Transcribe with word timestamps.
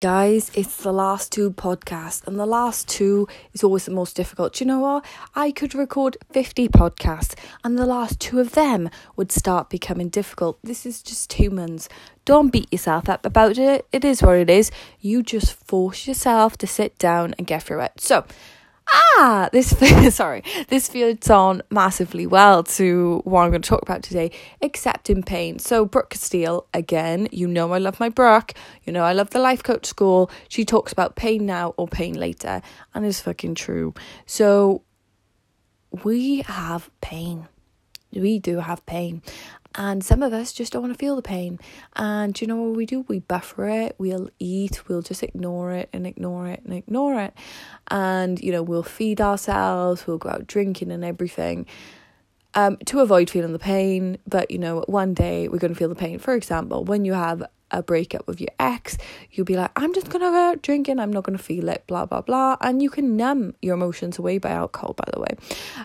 Guys, 0.00 0.52
it's 0.54 0.76
the 0.76 0.92
last 0.92 1.32
two 1.32 1.50
podcasts, 1.50 2.24
and 2.24 2.38
the 2.38 2.46
last 2.46 2.86
two 2.86 3.26
is 3.52 3.64
always 3.64 3.84
the 3.84 3.90
most 3.90 4.14
difficult. 4.14 4.52
Do 4.52 4.62
you 4.62 4.68
know 4.68 4.78
what? 4.78 5.04
I 5.34 5.50
could 5.50 5.74
record 5.74 6.16
50 6.30 6.68
podcasts, 6.68 7.34
and 7.64 7.76
the 7.76 7.84
last 7.84 8.20
two 8.20 8.38
of 8.38 8.52
them 8.52 8.90
would 9.16 9.32
start 9.32 9.70
becoming 9.70 10.08
difficult. 10.08 10.60
This 10.62 10.86
is 10.86 11.02
just 11.02 11.32
humans. 11.32 11.88
Don't 12.24 12.52
beat 12.52 12.72
yourself 12.72 13.08
up 13.08 13.26
about 13.26 13.58
it. 13.58 13.88
It 13.90 14.04
is 14.04 14.22
what 14.22 14.36
it 14.36 14.48
is. 14.48 14.70
You 15.00 15.20
just 15.24 15.52
force 15.66 16.06
yourself 16.06 16.56
to 16.58 16.68
sit 16.68 16.96
down 16.98 17.34
and 17.36 17.44
get 17.44 17.64
through 17.64 17.80
it. 17.80 18.00
So, 18.00 18.24
ah, 18.92 19.48
this 19.52 19.74
sorry, 20.14 20.42
this 20.68 20.88
fits 20.88 21.30
on 21.30 21.62
massively 21.70 22.26
well 22.26 22.62
to 22.64 23.20
what 23.24 23.42
I'm 23.42 23.50
going 23.50 23.62
to 23.62 23.68
talk 23.68 23.82
about 23.82 24.02
today, 24.02 24.30
accepting 24.62 25.22
pain. 25.22 25.58
So 25.58 25.84
Brooke 25.84 26.10
Castillo, 26.10 26.66
again, 26.74 27.28
you 27.32 27.46
know 27.46 27.72
I 27.72 27.78
love 27.78 28.00
my 28.00 28.08
Brooke, 28.08 28.54
you 28.84 28.92
know 28.92 29.04
I 29.04 29.12
love 29.12 29.30
the 29.30 29.38
life 29.38 29.62
coach 29.62 29.86
school. 29.86 30.30
She 30.48 30.64
talks 30.64 30.92
about 30.92 31.16
pain 31.16 31.46
now 31.46 31.74
or 31.76 31.88
pain 31.88 32.14
later, 32.14 32.62
and 32.94 33.04
it's 33.04 33.20
fucking 33.20 33.54
true. 33.54 33.94
So 34.26 34.82
we 36.02 36.42
have 36.42 36.90
pain. 37.00 37.48
We 38.12 38.38
do 38.38 38.60
have 38.60 38.84
pain. 38.86 39.22
And 39.78 40.04
some 40.04 40.24
of 40.24 40.32
us 40.32 40.52
just 40.52 40.72
don't 40.72 40.82
want 40.82 40.92
to 40.92 40.98
feel 40.98 41.14
the 41.14 41.22
pain. 41.22 41.60
And 41.94 42.38
you 42.40 42.48
know 42.48 42.56
what 42.56 42.76
we 42.76 42.84
do? 42.84 43.04
We 43.06 43.20
buffer 43.20 43.68
it, 43.68 43.94
we'll 43.96 44.28
eat, 44.40 44.88
we'll 44.88 45.02
just 45.02 45.22
ignore 45.22 45.70
it 45.70 45.88
and 45.92 46.04
ignore 46.04 46.48
it 46.48 46.62
and 46.64 46.74
ignore 46.74 47.18
it. 47.20 47.32
And, 47.88 48.40
you 48.40 48.50
know, 48.50 48.62
we'll 48.62 48.82
feed 48.82 49.20
ourselves, 49.20 50.04
we'll 50.06 50.18
go 50.18 50.30
out 50.30 50.48
drinking 50.48 50.90
and 50.90 51.04
everything. 51.04 51.64
Um, 52.54 52.76
to 52.86 53.00
avoid 53.00 53.30
feeling 53.30 53.52
the 53.52 53.58
pain, 53.58 54.18
but 54.26 54.50
you 54.50 54.58
know, 54.58 54.82
one 54.88 55.14
day 55.14 55.46
we're 55.46 55.58
going 55.58 55.72
to 55.72 55.78
feel 55.78 55.90
the 55.90 55.94
pain. 55.94 56.18
For 56.18 56.34
example, 56.34 56.82
when 56.82 57.04
you 57.04 57.12
have 57.12 57.44
a 57.70 57.82
breakup 57.82 58.26
with 58.26 58.40
your 58.40 58.50
ex, 58.58 58.96
you'll 59.30 59.44
be 59.44 59.56
like, 59.56 59.70
I'm 59.76 59.94
just 59.94 60.10
gonna 60.10 60.30
go 60.30 60.36
out 60.36 60.62
drinking, 60.62 60.98
I'm 60.98 61.12
not 61.12 61.24
gonna 61.24 61.38
feel 61.38 61.68
it, 61.68 61.84
blah 61.86 62.06
blah 62.06 62.20
blah. 62.20 62.56
And 62.60 62.82
you 62.82 62.90
can 62.90 63.16
numb 63.16 63.54
your 63.62 63.74
emotions 63.74 64.18
away 64.18 64.38
by 64.38 64.50
alcohol, 64.50 64.94
by 64.94 65.04
the 65.12 65.20
way. 65.20 65.36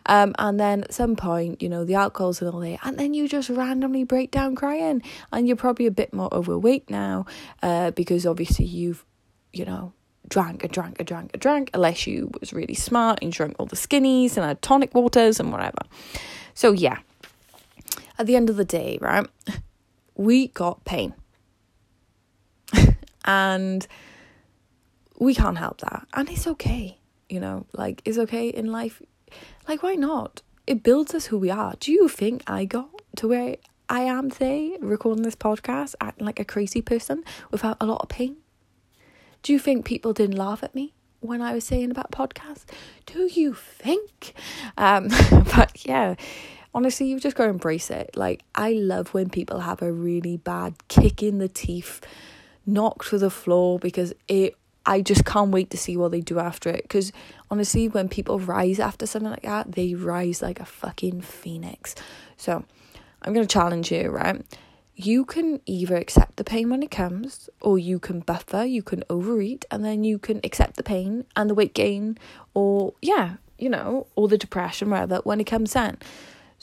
Um, 0.05 0.35
and 0.39 0.59
then 0.59 0.83
at 0.83 0.93
some 0.93 1.15
point, 1.15 1.61
you 1.61 1.69
know, 1.69 1.85
the 1.85 1.95
alcohol's 1.95 2.41
in 2.41 2.47
all 2.47 2.59
there, 2.59 2.79
and 2.83 2.97
then 2.97 3.13
you 3.13 3.27
just 3.27 3.49
randomly 3.49 4.03
break 4.03 4.31
down 4.31 4.55
crying. 4.55 5.01
And 5.31 5.47
you're 5.47 5.57
probably 5.57 5.85
a 5.85 5.91
bit 5.91 6.13
more 6.13 6.33
overweight 6.33 6.89
now, 6.89 7.25
uh, 7.61 7.91
because 7.91 8.25
obviously 8.25 8.65
you've, 8.65 9.05
you 9.51 9.65
know, 9.65 9.93
drank 10.27 10.63
and 10.63 10.71
drank 10.71 10.99
and 10.99 11.07
drank 11.07 11.31
and 11.33 11.41
drank, 11.41 11.69
unless 11.73 12.07
you 12.07 12.31
was 12.39 12.53
really 12.53 12.73
smart 12.75 13.19
and 13.21 13.31
drank 13.31 13.55
all 13.59 13.65
the 13.65 13.75
skinnies 13.75 14.37
and 14.37 14.45
had 14.45 14.61
tonic 14.61 14.93
waters 14.95 15.39
and 15.39 15.51
whatever. 15.51 15.79
So 16.53 16.71
yeah. 16.71 16.99
At 18.19 18.27
the 18.27 18.35
end 18.35 18.51
of 18.51 18.57
the 18.57 18.65
day, 18.65 18.99
right, 19.01 19.25
we 20.15 20.49
got 20.49 20.85
pain 20.85 21.15
and 23.25 23.87
we 25.19 25.35
can't 25.35 25.57
help 25.57 25.79
that. 25.79 26.07
And 26.13 26.29
it's 26.29 26.47
okay, 26.47 26.97
you 27.29 27.39
know, 27.39 27.65
like, 27.73 28.01
it's 28.05 28.17
okay 28.17 28.49
in 28.49 28.71
life. 28.71 29.01
Like, 29.67 29.83
why 29.83 29.95
not? 29.95 30.41
It 30.65 30.83
builds 30.83 31.13
us 31.13 31.27
who 31.27 31.37
we 31.37 31.49
are. 31.49 31.73
Do 31.79 31.91
you 31.91 32.07
think 32.07 32.43
I 32.47 32.65
got 32.65 32.89
to 33.17 33.27
where 33.27 33.57
I 33.89 34.01
am 34.01 34.31
today, 34.31 34.77
recording 34.79 35.23
this 35.23 35.35
podcast, 35.35 35.95
acting 36.01 36.25
like 36.25 36.39
a 36.39 36.45
crazy 36.45 36.81
person 36.81 37.23
without 37.51 37.77
a 37.79 37.85
lot 37.85 38.01
of 38.01 38.09
pain? 38.09 38.37
Do 39.43 39.51
you 39.51 39.59
think 39.59 39.85
people 39.85 40.13
didn't 40.13 40.37
laugh 40.37 40.63
at 40.63 40.73
me 40.73 40.93
when 41.19 41.41
I 41.41 41.53
was 41.53 41.65
saying 41.65 41.91
about 41.91 42.11
podcasts? 42.11 42.65
Do 43.05 43.29
you 43.31 43.53
think? 43.53 44.33
Um, 44.77 45.07
but 45.55 45.85
yeah, 45.85 46.15
honestly, 46.73 47.07
you've 47.07 47.21
just 47.21 47.35
got 47.35 47.45
to 47.45 47.49
embrace 47.49 47.89
it. 47.91 48.15
Like, 48.15 48.43
I 48.55 48.71
love 48.71 49.13
when 49.13 49.29
people 49.29 49.59
have 49.59 49.81
a 49.81 49.91
really 49.91 50.37
bad 50.37 50.87
kick 50.87 51.21
in 51.21 51.39
the 51.39 51.49
teeth 51.49 52.01
knocked 52.65 53.09
to 53.09 53.17
the 53.17 53.29
floor 53.29 53.79
because 53.79 54.13
it 54.27 54.55
I 54.85 55.01
just 55.01 55.23
can't 55.23 55.51
wait 55.51 55.69
to 55.69 55.77
see 55.77 55.95
what 55.95 56.11
they 56.11 56.21
do 56.21 56.39
after 56.39 56.69
it. 56.69 56.83
Because 56.83 57.11
honestly, 57.49 57.87
when 57.87 58.09
people 58.09 58.39
rise 58.39 58.79
after 58.79 59.05
something 59.05 59.31
like 59.31 59.43
that, 59.43 59.71
they 59.71 59.93
rise 59.93 60.41
like 60.41 60.59
a 60.59 60.65
fucking 60.65 61.21
phoenix. 61.21 61.95
So 62.35 62.65
I'm 63.21 63.33
going 63.33 63.47
to 63.47 63.53
challenge 63.53 63.91
you, 63.91 64.09
right? 64.09 64.41
You 64.95 65.25
can 65.25 65.61
either 65.65 65.95
accept 65.95 66.35
the 66.35 66.43
pain 66.43 66.69
when 66.69 66.83
it 66.83 66.91
comes, 66.91 67.49
or 67.61 67.79
you 67.79 67.97
can 67.97 68.19
buffer, 68.19 68.63
you 68.63 68.83
can 68.83 69.03
overeat, 69.09 69.65
and 69.71 69.83
then 69.83 70.03
you 70.03 70.19
can 70.19 70.39
accept 70.43 70.75
the 70.75 70.83
pain 70.83 71.25
and 71.35 71.49
the 71.49 71.55
weight 71.55 71.73
gain, 71.73 72.17
or 72.53 72.93
yeah, 73.01 73.35
you 73.57 73.69
know, 73.69 74.07
or 74.15 74.27
the 74.27 74.37
depression, 74.37 74.89
whatever, 74.89 75.21
when 75.23 75.39
it 75.39 75.45
comes 75.45 75.75
in. 75.75 75.97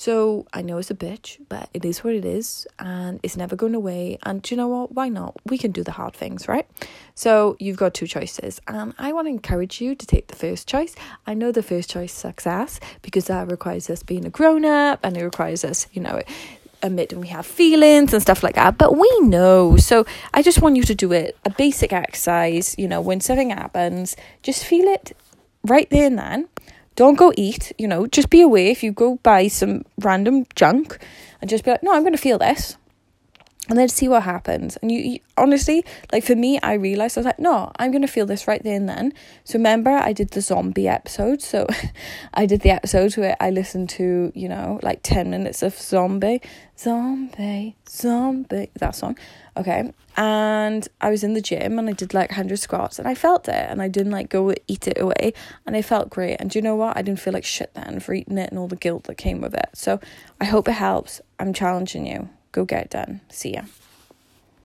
So 0.00 0.46
I 0.54 0.62
know 0.62 0.78
it's 0.78 0.90
a 0.90 0.94
bitch, 0.94 1.36
but 1.50 1.68
it 1.74 1.84
is 1.84 2.02
what 2.02 2.14
it 2.14 2.24
is, 2.24 2.66
and 2.78 3.20
it's 3.22 3.36
never 3.36 3.54
going 3.54 3.74
away. 3.74 4.16
And 4.22 4.50
you 4.50 4.56
know 4.56 4.66
what? 4.66 4.92
Why 4.92 5.10
not? 5.10 5.36
We 5.44 5.58
can 5.58 5.72
do 5.72 5.84
the 5.84 5.92
hard 5.92 6.14
things, 6.14 6.48
right? 6.48 6.66
So 7.14 7.54
you've 7.60 7.76
got 7.76 7.92
two 7.92 8.06
choices, 8.06 8.62
and 8.66 8.94
I 8.96 9.12
want 9.12 9.26
to 9.26 9.30
encourage 9.30 9.78
you 9.82 9.94
to 9.94 10.06
take 10.06 10.28
the 10.28 10.36
first 10.36 10.66
choice. 10.66 10.94
I 11.26 11.34
know 11.34 11.52
the 11.52 11.62
first 11.62 11.90
choice 11.90 12.14
success 12.14 12.80
because 13.02 13.26
that 13.26 13.50
requires 13.50 13.90
us 13.90 14.02
being 14.02 14.24
a 14.24 14.30
grown 14.30 14.64
up, 14.64 15.00
and 15.02 15.18
it 15.18 15.22
requires 15.22 15.66
us, 15.66 15.86
you 15.92 16.00
know, 16.00 16.22
admitting 16.82 17.20
we 17.20 17.28
have 17.28 17.44
feelings 17.44 18.14
and 18.14 18.22
stuff 18.22 18.42
like 18.42 18.54
that. 18.54 18.78
But 18.78 18.96
we 18.96 19.20
know. 19.20 19.76
So 19.76 20.06
I 20.32 20.40
just 20.40 20.62
want 20.62 20.76
you 20.76 20.82
to 20.84 20.94
do 20.94 21.12
it 21.12 21.36
a 21.44 21.50
basic 21.50 21.92
exercise. 21.92 22.74
You 22.78 22.88
know, 22.88 23.02
when 23.02 23.20
something 23.20 23.50
happens, 23.50 24.16
just 24.42 24.64
feel 24.64 24.86
it 24.86 25.14
right 25.62 25.90
there 25.90 26.06
and 26.06 26.18
then 26.18 26.48
don't 26.96 27.16
go 27.16 27.32
eat, 27.36 27.72
you 27.78 27.88
know, 27.88 28.06
just 28.06 28.30
be 28.30 28.40
aware 28.40 28.66
if 28.66 28.82
you 28.82 28.92
go 28.92 29.16
buy 29.22 29.48
some 29.48 29.84
random 29.98 30.46
junk 30.54 30.98
and 31.40 31.48
just 31.48 31.64
be 31.64 31.70
like, 31.70 31.82
no, 31.82 31.94
I'm 31.94 32.02
going 32.02 32.12
to 32.12 32.18
feel 32.18 32.38
this. 32.38 32.76
And 33.70 33.78
then 33.78 33.88
see 33.88 34.08
what 34.08 34.24
happens. 34.24 34.76
And 34.78 34.90
you, 34.90 34.98
you 34.98 35.18
honestly, 35.36 35.84
like 36.12 36.24
for 36.24 36.34
me, 36.34 36.58
I 36.60 36.72
realized 36.72 37.16
I 37.16 37.20
was 37.20 37.26
like, 37.26 37.38
no, 37.38 37.70
I'm 37.76 37.92
to 37.92 38.08
feel 38.08 38.26
this 38.26 38.48
right 38.48 38.60
there 38.64 38.74
and 38.74 38.88
then. 38.88 39.14
So 39.44 39.60
remember, 39.60 39.90
I 39.90 40.12
did 40.12 40.32
the 40.32 40.40
zombie 40.40 40.88
episode. 40.88 41.40
So 41.40 41.68
I 42.34 42.46
did 42.46 42.62
the 42.62 42.70
episode 42.70 43.16
where 43.16 43.36
I 43.38 43.50
listened 43.50 43.88
to, 43.90 44.32
you 44.34 44.48
know, 44.48 44.80
like 44.82 45.04
10 45.04 45.30
minutes 45.30 45.62
of 45.62 45.78
zombie, 45.78 46.42
zombie, 46.76 47.76
zombie, 47.88 48.70
that 48.80 48.96
song. 48.96 49.16
Okay. 49.56 49.92
And 50.16 50.88
I 51.00 51.10
was 51.10 51.22
in 51.22 51.34
the 51.34 51.40
gym 51.40 51.78
and 51.78 51.88
I 51.88 51.92
did 51.92 52.12
like 52.12 52.30
100 52.30 52.58
squats 52.58 52.98
and 52.98 53.06
I 53.06 53.14
felt 53.14 53.46
it 53.46 53.54
and 53.54 53.80
I 53.80 53.86
didn't 53.86 54.10
like 54.10 54.30
go 54.30 54.52
eat 54.66 54.88
it 54.88 55.00
away 55.00 55.32
and 55.64 55.76
I 55.76 55.82
felt 55.82 56.10
great. 56.10 56.38
And 56.40 56.50
do 56.50 56.58
you 56.58 56.62
know 56.64 56.74
what? 56.74 56.96
I 56.96 57.02
didn't 57.02 57.20
feel 57.20 57.34
like 57.34 57.44
shit 57.44 57.72
then 57.74 58.00
for 58.00 58.14
eating 58.14 58.36
it 58.36 58.50
and 58.50 58.58
all 58.58 58.66
the 58.66 58.74
guilt 58.74 59.04
that 59.04 59.16
came 59.16 59.40
with 59.40 59.54
it. 59.54 59.68
So 59.74 60.00
I 60.40 60.46
hope 60.46 60.66
it 60.66 60.72
helps. 60.72 61.20
I'm 61.38 61.52
challenging 61.52 62.04
you. 62.04 62.30
Go 62.52 62.64
get 62.64 62.84
it 62.84 62.90
done. 62.90 63.20
See 63.28 63.54
ya. 63.54 63.62